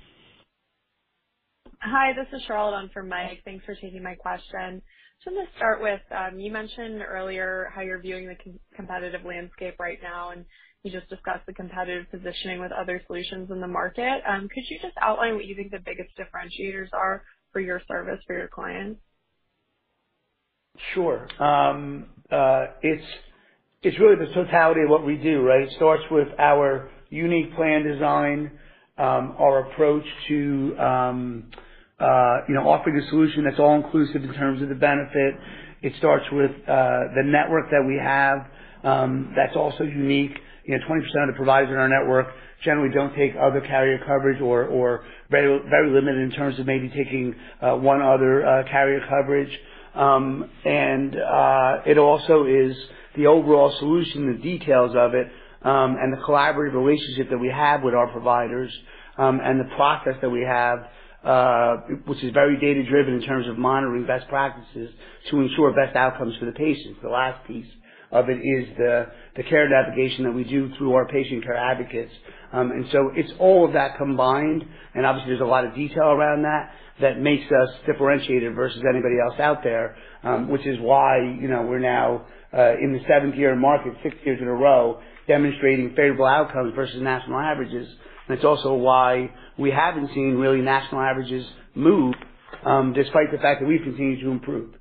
[1.81, 3.41] Hi, this is Charlotte on for Mike.
[3.45, 4.81] Thanks for taking my question.
[5.23, 8.35] Just to start with, um, you mentioned earlier how you're viewing the
[8.75, 10.45] competitive landscape right now, and
[10.83, 14.21] you just discussed the competitive positioning with other solutions in the market.
[14.29, 18.19] Um, could you just outline what you think the biggest differentiators are for your service
[18.27, 19.01] for your clients?
[20.95, 21.27] Sure.
[21.43, 22.67] Um, uh,
[23.83, 25.63] it's really the totality of what we do, right?
[25.63, 28.59] It starts with our unique plan design,
[28.97, 30.75] our approach to,
[32.47, 35.35] you know, offering a solution that's all inclusive in terms of the benefit.
[35.81, 38.39] It starts with uh the network that we have,
[38.83, 40.37] Um that's also unique.
[40.65, 42.27] You know, 20% of the providers in our network
[42.63, 46.89] generally don't take other carrier coverage or or very very limited in terms of maybe
[46.89, 49.53] taking one other carrier coverage.
[49.95, 52.75] Um and uh it also is
[53.15, 55.27] the overall solution, the details of it,
[55.63, 58.71] um and the collaborative relationship that we have with our providers,
[59.17, 60.79] um and the process that we have,
[62.05, 64.89] which is very data-driven in terms of monitoring best practices
[65.29, 66.99] to ensure best outcomes for the patients.
[67.01, 67.67] The last piece
[68.11, 72.11] of it is the the care navigation that we do through our patient care advocates.
[72.51, 76.07] Um, and so it's all of that combined, and obviously there's a lot of detail
[76.07, 81.17] around that that makes us differentiated versus anybody else out there, um, which is why,
[81.39, 84.53] you know, we're now uh, in the seventh year in market, six years in a
[84.53, 87.87] row, demonstrating favorable outcomes versus national averages.
[88.29, 92.13] It's also why we haven't seen really national averages move,
[92.65, 94.73] um, despite the fact that we've continued to improve.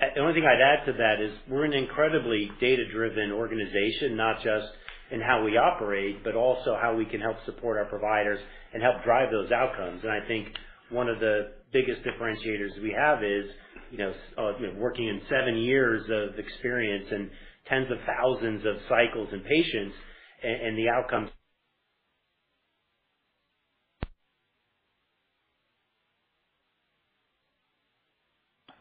[0.00, 4.42] Uh, the only thing I'd add to that is we're an incredibly data-driven organization, not
[4.42, 4.68] just
[5.10, 8.40] in how we operate, but also how we can help support our providers
[8.74, 10.02] and help drive those outcomes.
[10.02, 10.48] And I think
[10.90, 13.46] one of the biggest differentiators we have is,
[13.90, 17.30] you know, uh, working in seven years of experience and
[17.68, 19.94] tens of thousands of cycles and patients
[20.42, 21.30] and the outcomes.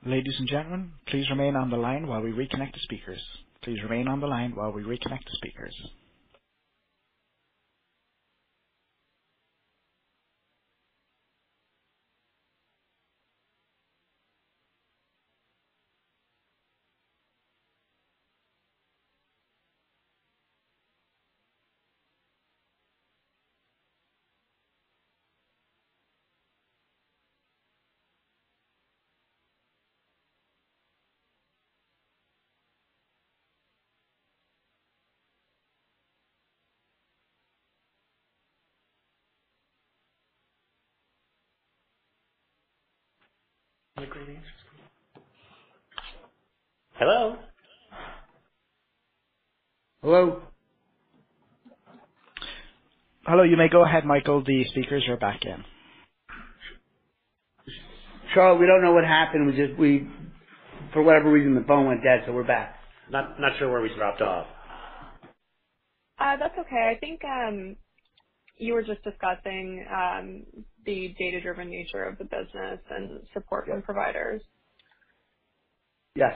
[0.05, 3.19] Ladies and gentlemen, please remain on the line while we reconnect the speakers.
[43.95, 44.07] Hello?
[50.01, 50.41] Hello?
[53.25, 54.43] Hello, you may go ahead, Michael.
[54.43, 55.63] The speakers are back in.
[58.33, 59.47] Charlotte, we don't know what happened.
[59.47, 60.07] We just we
[60.93, 62.75] For whatever reason, the phone went dead, so we're back.
[63.11, 64.47] Not not sure where we dropped off.
[66.19, 66.93] Uh, that's okay.
[66.95, 67.77] I think um,
[68.57, 70.43] you were just discussing um,
[70.85, 74.41] the data-driven nature of the business and support from providers.
[76.15, 76.35] Yes.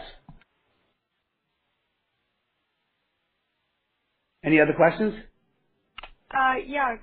[4.44, 5.14] Any other questions?
[6.32, 6.96] Uh, yeah.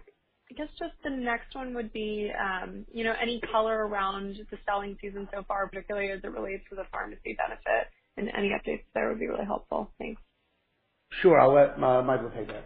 [0.51, 4.59] I guess just the next one would be, um, you know, any color around the
[4.65, 8.85] selling season so far, particularly as it relates to the pharmacy benefit and any updates
[8.95, 9.91] there would be really helpful.
[9.99, 10.21] Thanks.
[11.21, 11.41] Sure.
[11.41, 12.65] I'll let uh, Michael take that.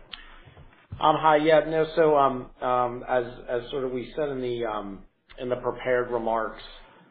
[1.00, 1.38] Hi.
[1.38, 1.86] Yeah, no.
[1.96, 5.00] So, um um as as sort of we said in the um
[5.40, 6.62] in the prepared remarks,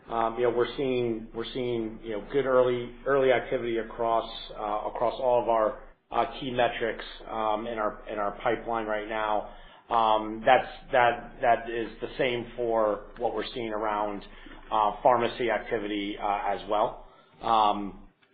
[0.09, 4.89] um you know, we're seeing we're seeing you know, good early early activity across uh
[4.89, 5.79] across all of our
[6.11, 9.49] uh key metrics um in our in our pipeline right now.
[9.91, 14.23] Um That is that that is the same for what we're seeing around
[14.71, 17.05] uh pharmacy activity uh as well.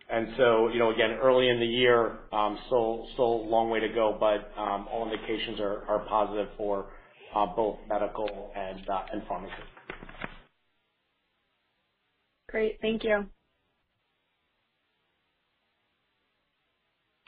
[0.08, 3.88] And so, you know, again, early in the year, um still a long way to
[3.88, 6.86] go, but um, all indications are positive for
[7.34, 9.52] uh, both medical and uh, and pharmacy.
[12.48, 12.78] Great.
[12.80, 13.26] Thank you.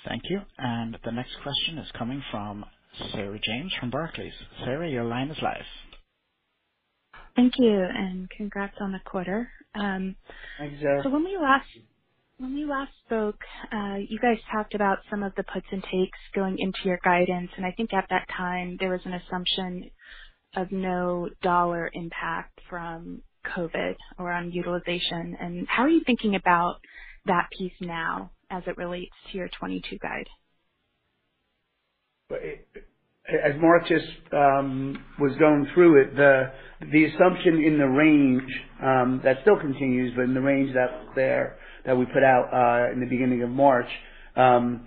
[0.07, 0.41] Thank you.
[0.57, 2.65] And the next question is coming from
[3.13, 4.33] Sarah James from Barclays.
[4.65, 5.67] Sarah, your line is live.
[7.37, 9.51] Thank you, and congrats on the quarter.
[9.75, 10.17] Um,
[10.59, 11.09] Thanks, Sarah.
[11.09, 11.67] When we last
[13.05, 13.41] spoke,
[13.73, 17.51] uh, you guys talked about some of the puts and takes going into your guidance,
[17.57, 19.91] and I think at that time there was an assumption
[20.55, 23.23] of no dollar impact from
[23.57, 25.37] COVID or on utilization.
[25.41, 26.77] And how are you thinking about
[27.27, 30.29] that piece now as it relates to your 2022 guide?
[32.31, 36.53] As Mark just um, was going through it, the
[36.93, 38.49] the assumption in the range
[38.81, 42.93] um, that still continues, but in the range that's there that we put out uh,
[42.93, 43.89] in the beginning of March,
[44.37, 44.87] um,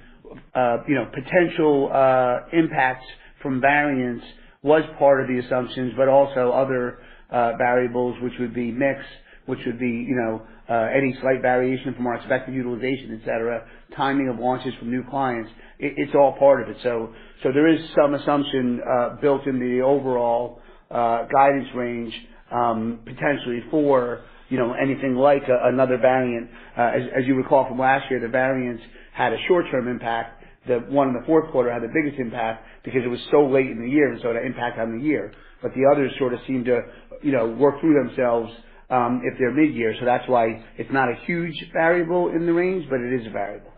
[0.56, 3.06] uh, you know, potential uh, impacts
[3.42, 4.24] from variants
[4.64, 7.00] was part of the assumptions, but also other
[7.32, 9.00] uh, variables, which would be mix,
[9.48, 13.68] which would be, you know, uh, any slight variation from our expected utilization, et cetera,
[13.98, 15.50] timing of launches from new clients.
[15.80, 16.78] It's all part of it.
[16.84, 22.14] So, so there is some assumption uh, built in the overall uh guidance range,
[22.52, 26.52] um, potentially for, you know, anything like another variant.
[26.78, 28.84] As as you recall from last year, the variants
[29.14, 30.44] had a short-term impact.
[30.68, 33.68] The one in the fourth quarter had the biggest impact because it was so late
[33.72, 35.34] in the year, and so the impact on the year.
[35.64, 36.82] But the others sort of seem to,
[37.24, 38.52] you know, work through themselves,
[38.92, 39.96] um, if they're mid-year.
[40.00, 43.32] So that's why it's not a huge variable in the range, but it is a
[43.32, 43.72] variable.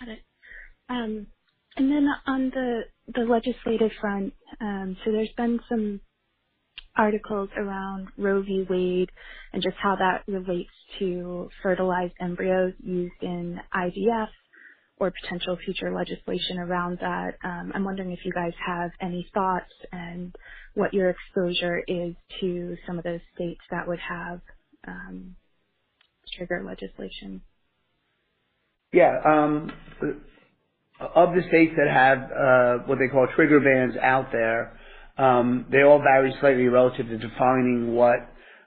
[0.00, 0.20] Got it.
[0.88, 1.26] Um,
[1.76, 2.82] and then on the
[3.14, 6.00] the legislative front, um, so there's been some
[6.96, 8.66] articles around Roe v.
[8.68, 9.10] Wade
[9.52, 14.28] and just how that relates to fertilized embryos used in IVF
[14.98, 17.34] or potential future legislation around that.
[17.44, 20.34] Um, I'm wondering if you guys have any thoughts and
[20.74, 24.40] what your exposure is to some of those states that would have
[24.88, 25.36] um,
[26.36, 27.42] trigger legislation.
[28.92, 29.20] Yeah.
[29.24, 29.72] Um,
[31.00, 34.78] of the states that have uh, what they call trigger bans out there,
[35.70, 38.18] they all vary slightly relative to defining what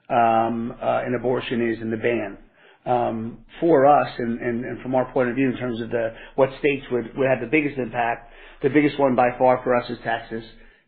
[0.08, 2.38] um, uh, an abortion is in the ban.
[2.86, 6.14] Um, for us and and, and from our point of view in terms of the
[6.34, 8.32] what states would would have the biggest impact,
[8.62, 10.44] the biggest one by far for us is Texas.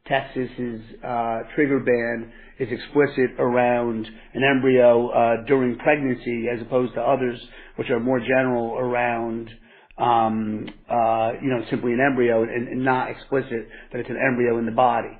[0.08, 7.38] Texas's uh, trigger ban is explicit around an embryo during pregnancy as opposed to others,
[7.76, 9.50] which are more general around
[9.98, 14.58] um, uh, you know simply an embryo and, and not explicit that it's an embryo
[14.58, 15.18] in the body.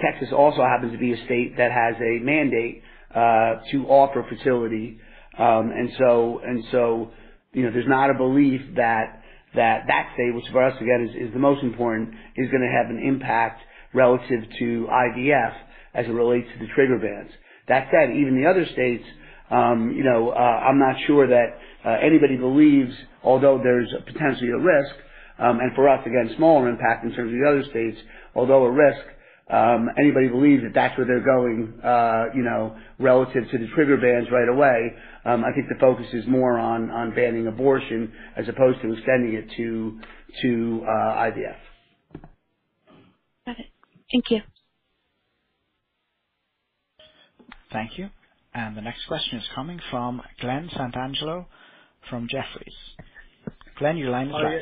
[0.00, 2.82] Texas also happens to be a state that has a mandate
[3.14, 4.98] to offer fertility.
[5.38, 7.10] Um, and so and so,
[7.52, 9.22] you know, there's not a belief that
[9.54, 12.90] that that state, which for us, again, is the most important, is going to have
[12.90, 13.60] an impact
[13.92, 15.54] relative to IVF
[15.94, 17.30] as it relates to the trigger bans.
[17.68, 19.04] That said, even the other states,
[19.50, 21.58] um, you know, uh, I'm not sure that
[22.02, 24.94] anybody believes, although there's potentially a risk,
[25.38, 27.98] and for us, again, smaller impact in terms of the other states,
[28.34, 29.04] although a risk,
[29.50, 33.96] um, anybody believes that that's where they're going uh, you know, relative to the trigger
[33.98, 34.92] bans right away.
[35.24, 39.34] Um, I think the focus is more on on banning abortion as opposed to extending
[39.34, 40.00] it to
[40.42, 41.56] to uh, IVF.
[43.46, 43.66] Got it.
[44.10, 44.40] Thank you.
[47.72, 48.08] Thank you.
[48.54, 51.46] And the next question is coming from Glen Santangelo
[52.08, 52.74] from Jefferies.
[53.78, 54.60] Glen, your line is live.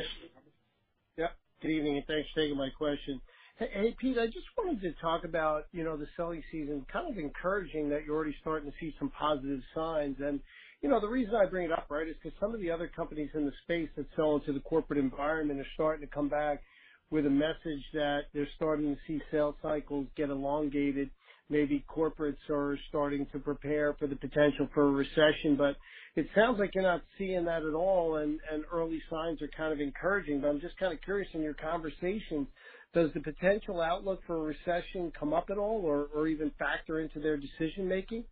[1.17, 1.31] Yep.
[1.61, 3.21] Good evening, and thanks for taking my question.
[3.59, 6.87] Hey, Pete, I just wanted to talk about you know, the selling season.
[6.91, 10.17] Kind of encouraging that you're already starting to see some positive signs.
[10.19, 10.41] And,
[10.81, 12.89] you know, the reason I bring it up right, is because some of the other
[12.95, 16.63] companies in the space that sell into the corporate environment are starting to come back
[17.11, 21.11] with a message that they're starting to see sales cycles get elongated.
[21.51, 25.57] Maybe corporates are starting to prepare for the potential for a recession.
[25.59, 25.77] But
[26.15, 28.39] it sounds like you're not seeing that at all, and
[28.73, 30.41] early signs are kind of encouraging.
[30.41, 32.47] But I'm just kind of curious in your conversations,
[32.93, 35.81] does the potential outlook for a recession come up at all
[36.13, 38.25] or even factor into their decision-making?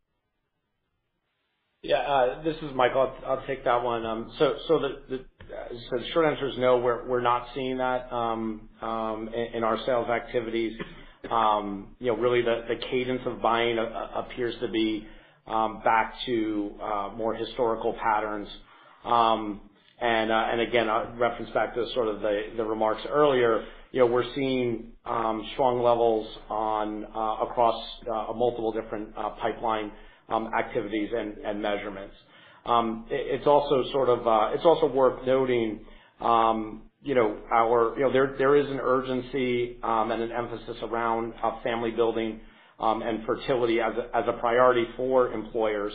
[1.84, 2.00] Yeah.
[2.00, 3.14] Uh, this is Michael.
[3.26, 4.06] I'll take that one.
[4.06, 4.88] Um so so the
[5.20, 9.64] uh so the short answer is no, we're we're not seeing that um, um, in
[9.64, 10.78] our sales activities.
[11.32, 15.08] Um, you know, really, the cadence of buying uh, uh, appears to be
[15.86, 16.78] back to
[17.18, 18.50] more historical patterns.
[20.02, 22.22] And and again, I'll reference back to sort of
[22.58, 23.66] the remarks earlier.
[23.92, 27.06] You know, we're seeing um strong levels on
[27.42, 29.92] across uh multiple different pipeline
[30.30, 32.16] um activities and and measurements.
[32.68, 35.82] Um it's also sort of, uh it's also worth noting
[37.04, 41.62] you know, our, you know, there there is an urgency and an emphasis around uh
[41.64, 42.40] family building
[42.80, 45.94] and fertility as a as a priority for employers.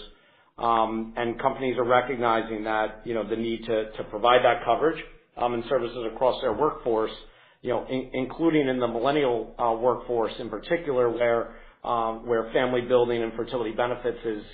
[0.58, 5.02] And companies are recognizing that, you know, the need to to provide that coverage
[5.36, 7.12] and services across their workforce,
[8.14, 14.18] including in the millennial workforce in particular, where um where family building and fertility benefits
[14.24, 14.44] is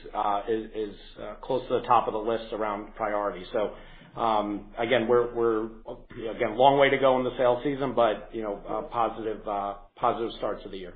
[0.74, 0.96] is
[1.42, 3.44] close to the top of the list around priority.
[3.52, 5.96] So um again, we're we're uh
[6.36, 10.72] again, long way to go in the sales season, but you know, positive starts of
[10.72, 10.94] the year.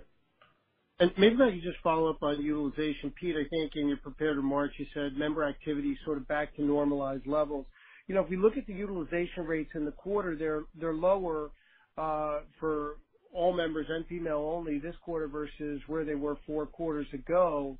[1.00, 3.12] And maybe I could just follow up on utilization.
[3.20, 6.54] Pete, I think in your prepared remarks, you said member activity is sort of back
[6.56, 7.66] to normalized levels.
[8.06, 11.50] You know, if we look at the utilization rates in the quarter, they're they're lower
[11.98, 12.96] Uh, for
[13.34, 17.78] all members and female only this quarter versus where they were four quarters ago.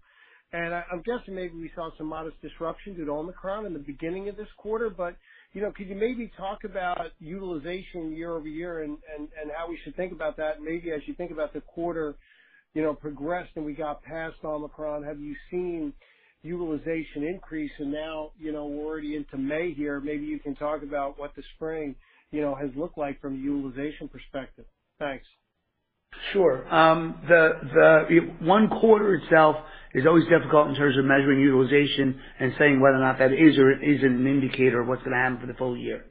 [0.52, 4.28] And I'm guessing maybe we saw some modest disruption due to Omicron in the beginning
[4.28, 4.90] of this quarter.
[4.90, 5.16] But
[5.52, 8.98] you know, could you maybe talk about utilization year-over-year and
[9.56, 10.62] how we should think about that?
[10.62, 12.16] Maybe as you think about the quarter
[12.74, 15.94] you know, progressed and we got past Omicron, have you seen
[16.42, 17.72] utilization increase?
[17.78, 21.34] And now, you know, we're already into May here, maybe you can talk about what
[21.36, 21.96] the spring
[22.56, 24.66] has looked like from a utilization perspective.
[24.98, 25.26] Thanks.
[26.32, 26.66] Sure.
[26.74, 29.56] Um the the one quarter itself
[29.94, 33.58] is always difficult in terms of measuring utilization and saying whether or not that is
[33.58, 36.04] or isn't an indicator of what's going to happen for the full year.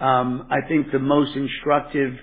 [0.00, 2.14] Um, I think the most instructive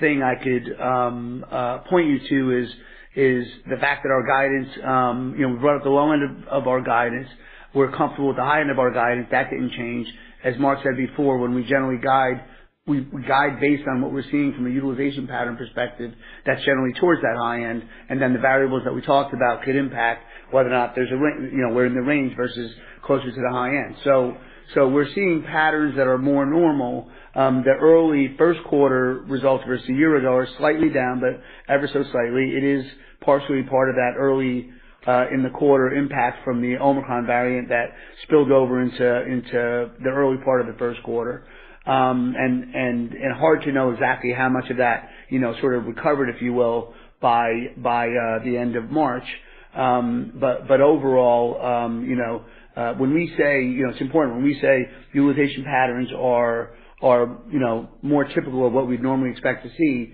[0.00, 2.70] thing I could um, uh, point you to is
[3.16, 6.44] is the fact that our guidance, um, you know, we brought up the low end
[6.48, 7.28] of our guidance.
[7.74, 9.28] We're comfortable with the high end of our guidance.
[9.30, 10.08] That didn't change.
[10.44, 12.44] As Mark said before, when we generally guide,
[12.86, 16.12] we guide based on what we're seeing from a utilization pattern perspective
[16.46, 17.84] that's generally towards that high end.
[18.08, 21.16] And then the variables that we talked about could impact whether or not there's a
[21.16, 22.72] range, you know, we're in the range versus
[23.04, 23.96] closer to the high end.
[24.02, 24.36] So,
[24.74, 27.08] so we're seeing patterns that are more normal.
[27.34, 31.40] Um, the early first quarter results versus a year ago are slightly down, but
[31.72, 32.54] ever so slightly.
[32.56, 32.84] It is
[33.20, 34.70] partially part of that early
[35.06, 37.86] uh, in the quarter impact from the Omicron variant that
[38.22, 41.44] spilled over into into the early part of the first quarter.
[41.86, 46.52] Hard to know exactly how much of that you know sort of recovered, if you
[46.52, 49.24] will, by by uh, the end of March.
[49.74, 52.44] Um, but but overall, um, you know,
[52.76, 56.72] uh, when we say, you know, it's important, when we say utilization patterns are,
[57.02, 60.12] are you know, more typical of what we'd normally expect to see,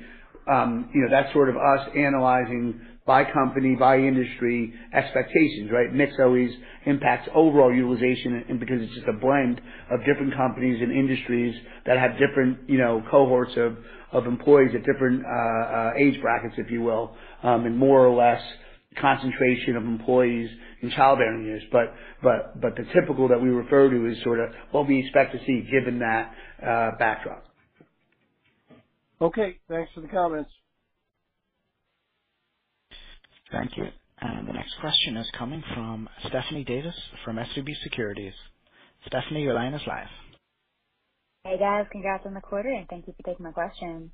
[0.95, 5.93] you know, that's sort of us analyzing by company, by industry expectations, right?
[5.95, 6.51] Mix always
[6.87, 11.55] impacts overall utilization and because it's just a blend of different companies and industries
[11.87, 13.77] that have different, you know, cohorts of
[14.13, 18.15] of employees at different uh, uh, age brackets, if you will, um, and more or
[18.17, 18.41] less
[19.01, 20.49] concentration of employees
[20.83, 21.63] in childbearing years.
[21.73, 25.33] But, but, but the typical that we refer to is sort of what we expect
[25.33, 26.33] to see given that
[26.67, 27.45] uh, backdrop.
[29.21, 29.59] Okay.
[29.69, 30.51] Thanks for the comments.
[33.53, 33.87] Thank you.
[34.21, 38.35] And the next question is coming from Stephanie Davis from SVB Securities.
[39.07, 40.09] Stephanie, your line is live.
[41.45, 41.87] Hey, guys.
[41.93, 44.13] Congrats on the quarter, and thank you for taking my question.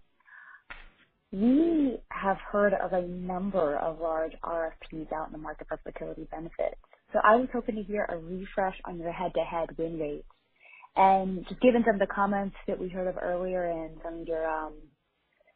[1.32, 6.28] We have heard of a number of large RFPs out in the market for fertility
[6.30, 6.80] benefits.
[7.12, 10.28] So I was hoping to hear a refresh on your head-to-head win rates.
[10.96, 14.28] And just given some of the comments that we heard of earlier and some of
[14.28, 14.74] your, um,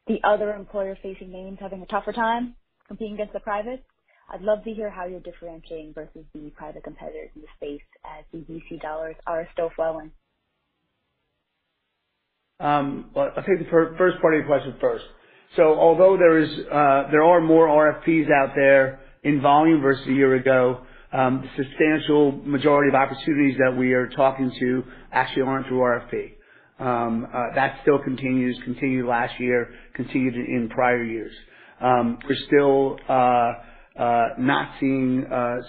[0.09, 2.57] the other employer-facing names having a tougher time
[2.89, 3.85] competing against the privates,
[4.33, 8.25] I'd love to hear how you're differentiating versus the private competitors in the space as
[8.33, 10.13] the VC dollars are still flowing.
[13.15, 15.05] Well, I'll take the first part of your question first.
[15.59, 20.37] Although there is uh there are more RFPs out there in volume versus a year
[20.37, 20.83] ago,
[21.13, 26.33] um the substantial majority of opportunities that we are talking to actually aren't through RFP.
[26.81, 27.27] Um
[27.57, 31.33] that still continues, continued last year, continued in prior years.
[31.83, 33.53] We're still uh,
[34.03, 35.25] uh, not seeing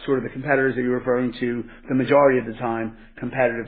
[0.05, 3.67] sort of the competitors that you're referring to the majority of the time competitive.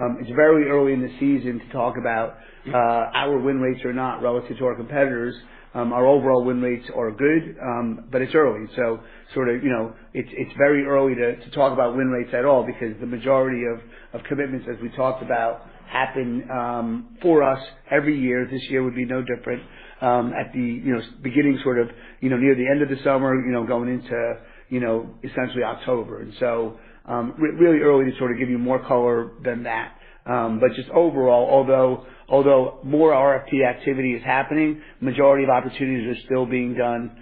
[0.00, 2.36] Um, It's very early in the season to talk about
[2.74, 5.34] our win rates or not relative to our competitors.
[5.74, 8.66] Um, Our overall win rates are good, um, but it's early.
[8.76, 9.00] So
[9.34, 12.44] sort of, you know, it's it's very early to to talk about win rates at
[12.44, 13.78] all because the majority of
[14.12, 18.46] of commitments, as we talked about, happen um, for us every year.
[18.50, 19.62] This year would be no different,
[20.34, 21.88] at the, you know, beginning sort of,
[22.20, 25.64] you know, near the end of the summer, you know, going into, you know, essentially
[25.64, 26.20] October.
[26.22, 29.98] And so um, re- really early to sort of give you more color than that.
[30.26, 36.26] Um, but just overall, although although more RFP activity is happening, majority of opportunities are
[36.26, 37.16] still being done,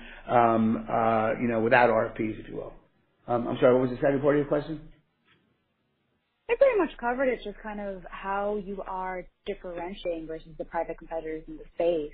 [1.40, 2.74] you know, without RFPs, if you will.
[3.28, 4.88] I'm sorry, what was the second part of your question?
[6.50, 10.98] I pretty much covered it, just kind of how you are differentiating versus the private
[10.98, 12.12] competitors in the space.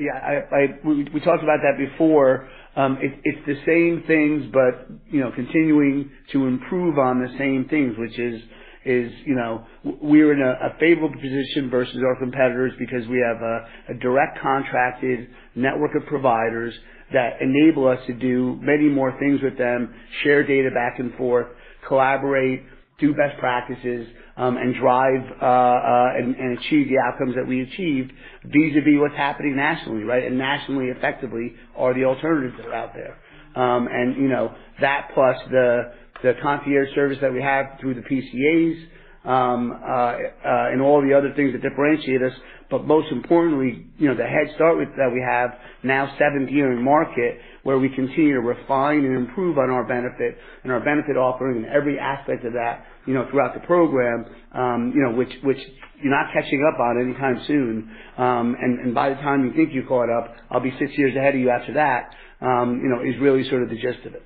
[0.00, 0.12] Yeah,
[0.52, 2.48] i, we talked about that before.
[2.76, 7.94] um, It's the same things, but you know, continuing to improve on the same things,
[7.98, 8.40] which is,
[8.86, 9.64] is you know,
[10.02, 14.38] we're in a a favorable position versus our competitors because we have a, a direct
[14.40, 16.74] contracted network of providers
[17.12, 21.46] that enable us to do many more things with them, share data back and forth,
[21.86, 22.62] collaborate,
[22.98, 24.06] do best practices,
[24.36, 28.12] and drive uh, uh, and and achieve the outcomes that we achieved
[28.44, 30.24] vis-à-vis what's happening nationally, right?
[30.24, 33.16] And nationally, effectively are the alternatives that are out there.
[33.56, 38.00] Um, and you know, that plus the the concierge service that we have through the
[38.00, 38.86] PCAs,
[39.24, 42.32] um, uh, uh, and all the other things that differentiate us.
[42.70, 45.50] But most importantly, you know, the head start that we have
[45.82, 50.38] now seventh year in market, where we continue to refine and improve on our benefit
[50.64, 54.92] and our benefit offering and every aspect of that, you know, throughout the program, um,
[54.94, 55.58] you know, which which
[56.02, 57.96] you're not catching up on anytime soon.
[58.18, 61.16] Um, and, and by the time you think you're caught up, I'll be six years
[61.16, 64.14] ahead of you after that, um, you know, is really sort of the gist of
[64.14, 64.22] it.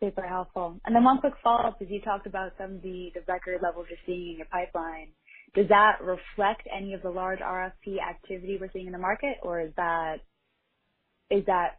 [0.00, 0.78] Super helpful.
[0.84, 3.86] And then one quick follow-up, as you talked about some of the, the record levels
[3.90, 5.12] you're seeing in your pipeline.
[5.54, 9.60] Does that reflect any of the large RFP activity we're seeing in the market, or
[9.62, 10.16] is that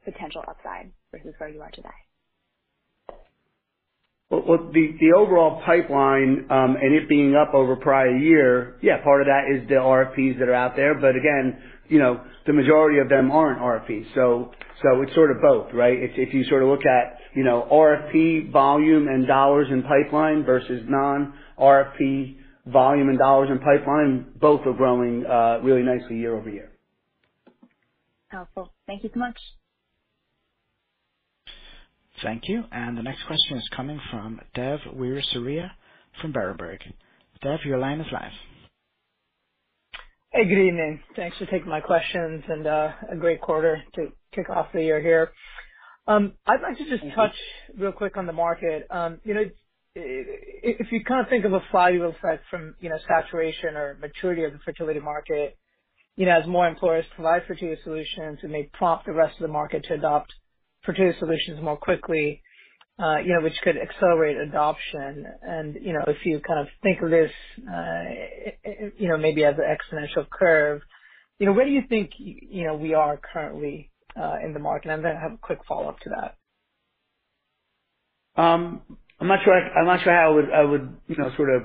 [0.06, 1.89] potential upside versus where you are today?
[4.30, 4.43] Well,
[4.74, 9.45] the overall pipeline um and it being up over prior year, yeah, part of that
[9.56, 10.95] is the RFPs that are out there.
[10.95, 14.14] But again, you know, the majority of them aren't RFPs.
[14.16, 14.52] So
[14.84, 15.98] so it's sort of both, right?
[16.02, 20.84] If you sort of look at, you know, RFP volume and dollars in pipeline versus
[20.89, 22.38] non-RFP
[22.68, 26.76] volume and dollars in pipeline, both are growing uh really nicely year-over-year.
[28.30, 28.73] Helpful.
[28.88, 29.38] Thank you so much.
[32.23, 32.63] Thank you.
[32.71, 35.71] And the next question is coming from Dev Weerasuriya
[36.21, 36.80] from Berenberg.
[37.43, 38.32] Dev, your line is live.
[40.32, 41.01] Hey, good evening.
[41.15, 45.01] Thanks for taking my questions and uh, a great quarter to kick off the year
[45.01, 45.32] here.
[46.07, 47.36] Um, I'd like to just touch
[47.78, 48.88] real quick on the market.
[48.91, 49.45] Um, you know,
[49.95, 54.43] if you kind of think of a flywheel effect from, you know, saturation or maturity
[54.45, 55.57] of the fertility market,
[56.18, 59.53] you know, as more employers provide fertility solutions it may prompt the rest of the
[59.53, 60.34] market to adopt
[60.86, 62.43] fertility solutions more quickly,
[62.99, 65.26] uh, you know, which could accelerate adoption.
[65.43, 67.32] And, you know, if you kind of think of this,
[67.70, 70.82] uh, you know, maybe as an exponential curve,
[71.39, 74.91] you know, where do you think, you know, we are currently uh, in the market?
[74.91, 76.49] And then I have a quick follow-up to that.
[78.41, 78.82] Um,
[79.22, 81.51] I'm not sure I, I'm not sure how I would, I would, you know, sort
[81.55, 81.63] of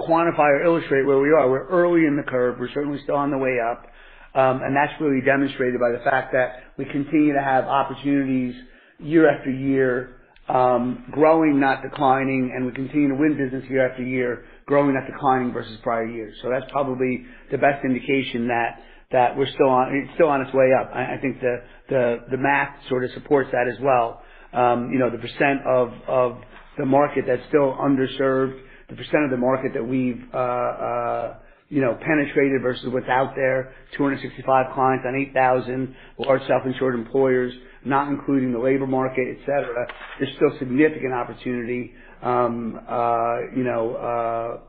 [0.00, 1.50] quantify or illustrate where we are.
[1.50, 2.58] We're early in the curve.
[2.60, 3.86] We're certainly still on the way up.
[4.34, 8.54] Um and that's really demonstrated by the fact that we continue to have opportunities
[9.00, 10.16] year after year,
[10.48, 15.06] um, growing, not declining, and we continue to win business year after year, growing, not
[15.10, 16.34] declining versus prior years.
[16.42, 18.80] So that's probably the best indication that
[19.12, 20.90] that we're still on, it's still on its way up.
[20.94, 21.56] I think the
[21.88, 24.22] the, the math sort of supports that as well.
[24.52, 26.38] Um, you know, the percent of, of
[26.78, 31.34] the market that's still underserved, the percent of the market that we've uh uh
[31.70, 37.52] you know penetrated versus what's out there, 265 clients on 8,000 large self-insured employers,
[37.84, 39.86] not including the labor market, et cetera.
[40.20, 44.60] There's still significant opportunity, Um uh you know, uh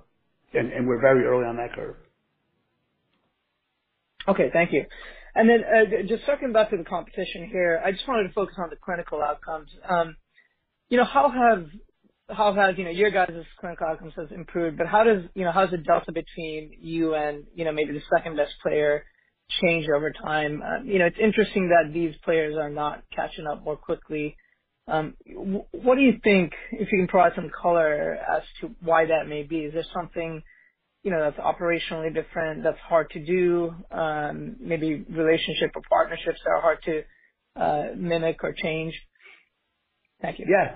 [0.60, 1.96] and we're very early on that curve.
[4.28, 4.50] Okay.
[4.54, 4.86] Thank you.
[5.36, 8.56] And then uh just circling back to the competition here, I just wanted to focus
[8.60, 9.70] on the clinical outcomes.
[9.90, 10.18] Um
[10.90, 11.30] you know, how
[12.36, 15.72] has you know, your guys' clinical outcomes has improved, but how does you know, how's
[15.72, 19.06] the delta between you and you know, maybe the second-best player
[19.62, 20.62] change over time?
[20.64, 24.36] Um, you know, it's interesting that these players are not catching up more quickly.
[24.88, 25.16] Um,
[25.72, 29.44] what do you think, if you can provide some color as to why that may
[29.44, 29.60] be?
[29.60, 30.42] Is there something,
[31.04, 36.52] you know, that's operationally different that's hard to do, um, maybe relationship or partnerships that
[36.52, 37.04] are hard to
[37.62, 38.94] uh, mimic or change?
[40.22, 40.46] Thank you.
[40.50, 40.76] Yeah.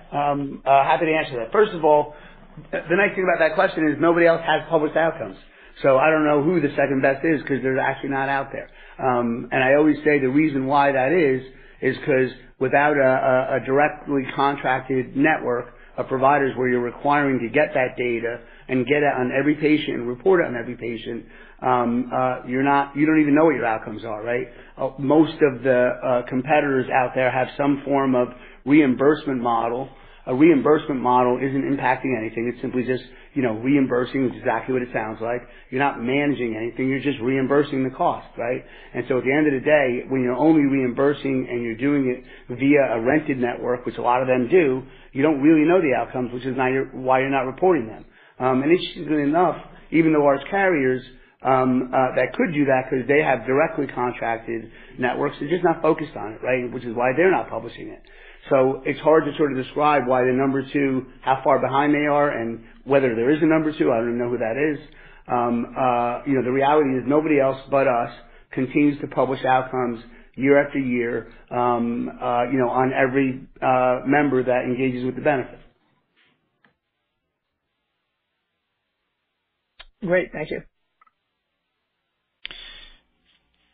[0.83, 1.51] Happy to answer that.
[1.51, 2.15] First of all,
[2.71, 5.37] the nice thing about that question is nobody else has published outcomes.
[5.81, 8.69] So I don't know who the second best is because they're actually not out there.
[8.99, 11.41] Um, and I always say the reason why that is
[11.81, 17.97] is because without a directly contracted network of providers where you're requiring to get that
[17.97, 18.39] data
[18.69, 21.25] and get it on every patient and report it on every patient,
[21.61, 24.47] um, uh, you don't even know what your outcomes are, right?
[24.99, 28.29] Most of the competitors out there have some form of
[28.65, 29.89] reimbursement model.
[30.25, 32.47] A reimbursement model isn't impacting anything.
[32.47, 33.03] It's simply just,
[33.33, 35.41] you know, reimbursing, exactly what it sounds like.
[35.69, 36.87] You're not managing anything.
[36.87, 38.63] You're just reimbursing the cost, right?
[38.93, 42.07] And so at the end of the day, when you're only reimbursing and you're doing
[42.07, 42.23] it
[42.57, 45.93] via a rented network, which a lot of them do, you don't really know the
[45.93, 48.05] outcomes, which is why you're not reporting them.
[48.39, 49.57] Um, and interestingly enough,
[49.91, 51.03] even the large carriers
[51.43, 56.31] that could do that because they have directly contracted networks, they're just not focused on
[56.31, 56.71] it, right?
[56.71, 58.01] Which is why they're not publishing it.
[58.49, 62.07] So it's hard to sort of describe why the number two, how far behind they
[62.07, 63.91] are and whether there is a number two.
[63.91, 64.79] I don't even know who that is.
[65.27, 68.11] Um, uh, you know, the reality is nobody else but us
[68.53, 70.01] continues to publish outcomes
[70.35, 75.21] year after year, um, uh, you know, on every uh, member that engages with the
[75.21, 75.59] benefit.
[80.01, 80.29] Great.
[80.33, 80.61] Thank you.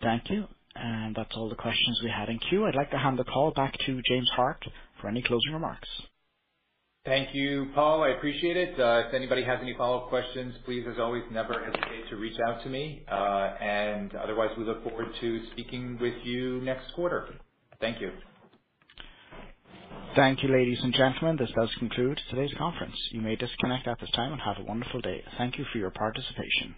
[0.02, 0.46] Thank you.
[0.82, 2.66] And that's all the questions we had in queue.
[2.66, 4.64] I'd like to hand the call back to James Hart
[5.02, 5.90] for any closing remarks.
[7.06, 8.04] Thank you, Paul.
[8.04, 8.80] I appreciate it.
[8.80, 12.62] Uh, if anybody has any follow-up questions, please, as always, never hesitate to reach out
[12.64, 13.04] to me.
[13.10, 17.30] Uh, and otherwise, we look forward to speaking with you next quarter.
[17.82, 18.12] Thank you.
[20.16, 21.38] Thank you, ladies and gentlemen.
[21.38, 22.96] This does conclude today's conference.
[23.12, 25.24] You may disconnect at this time and have a wonderful day.
[25.38, 26.76] Thank you for your participation.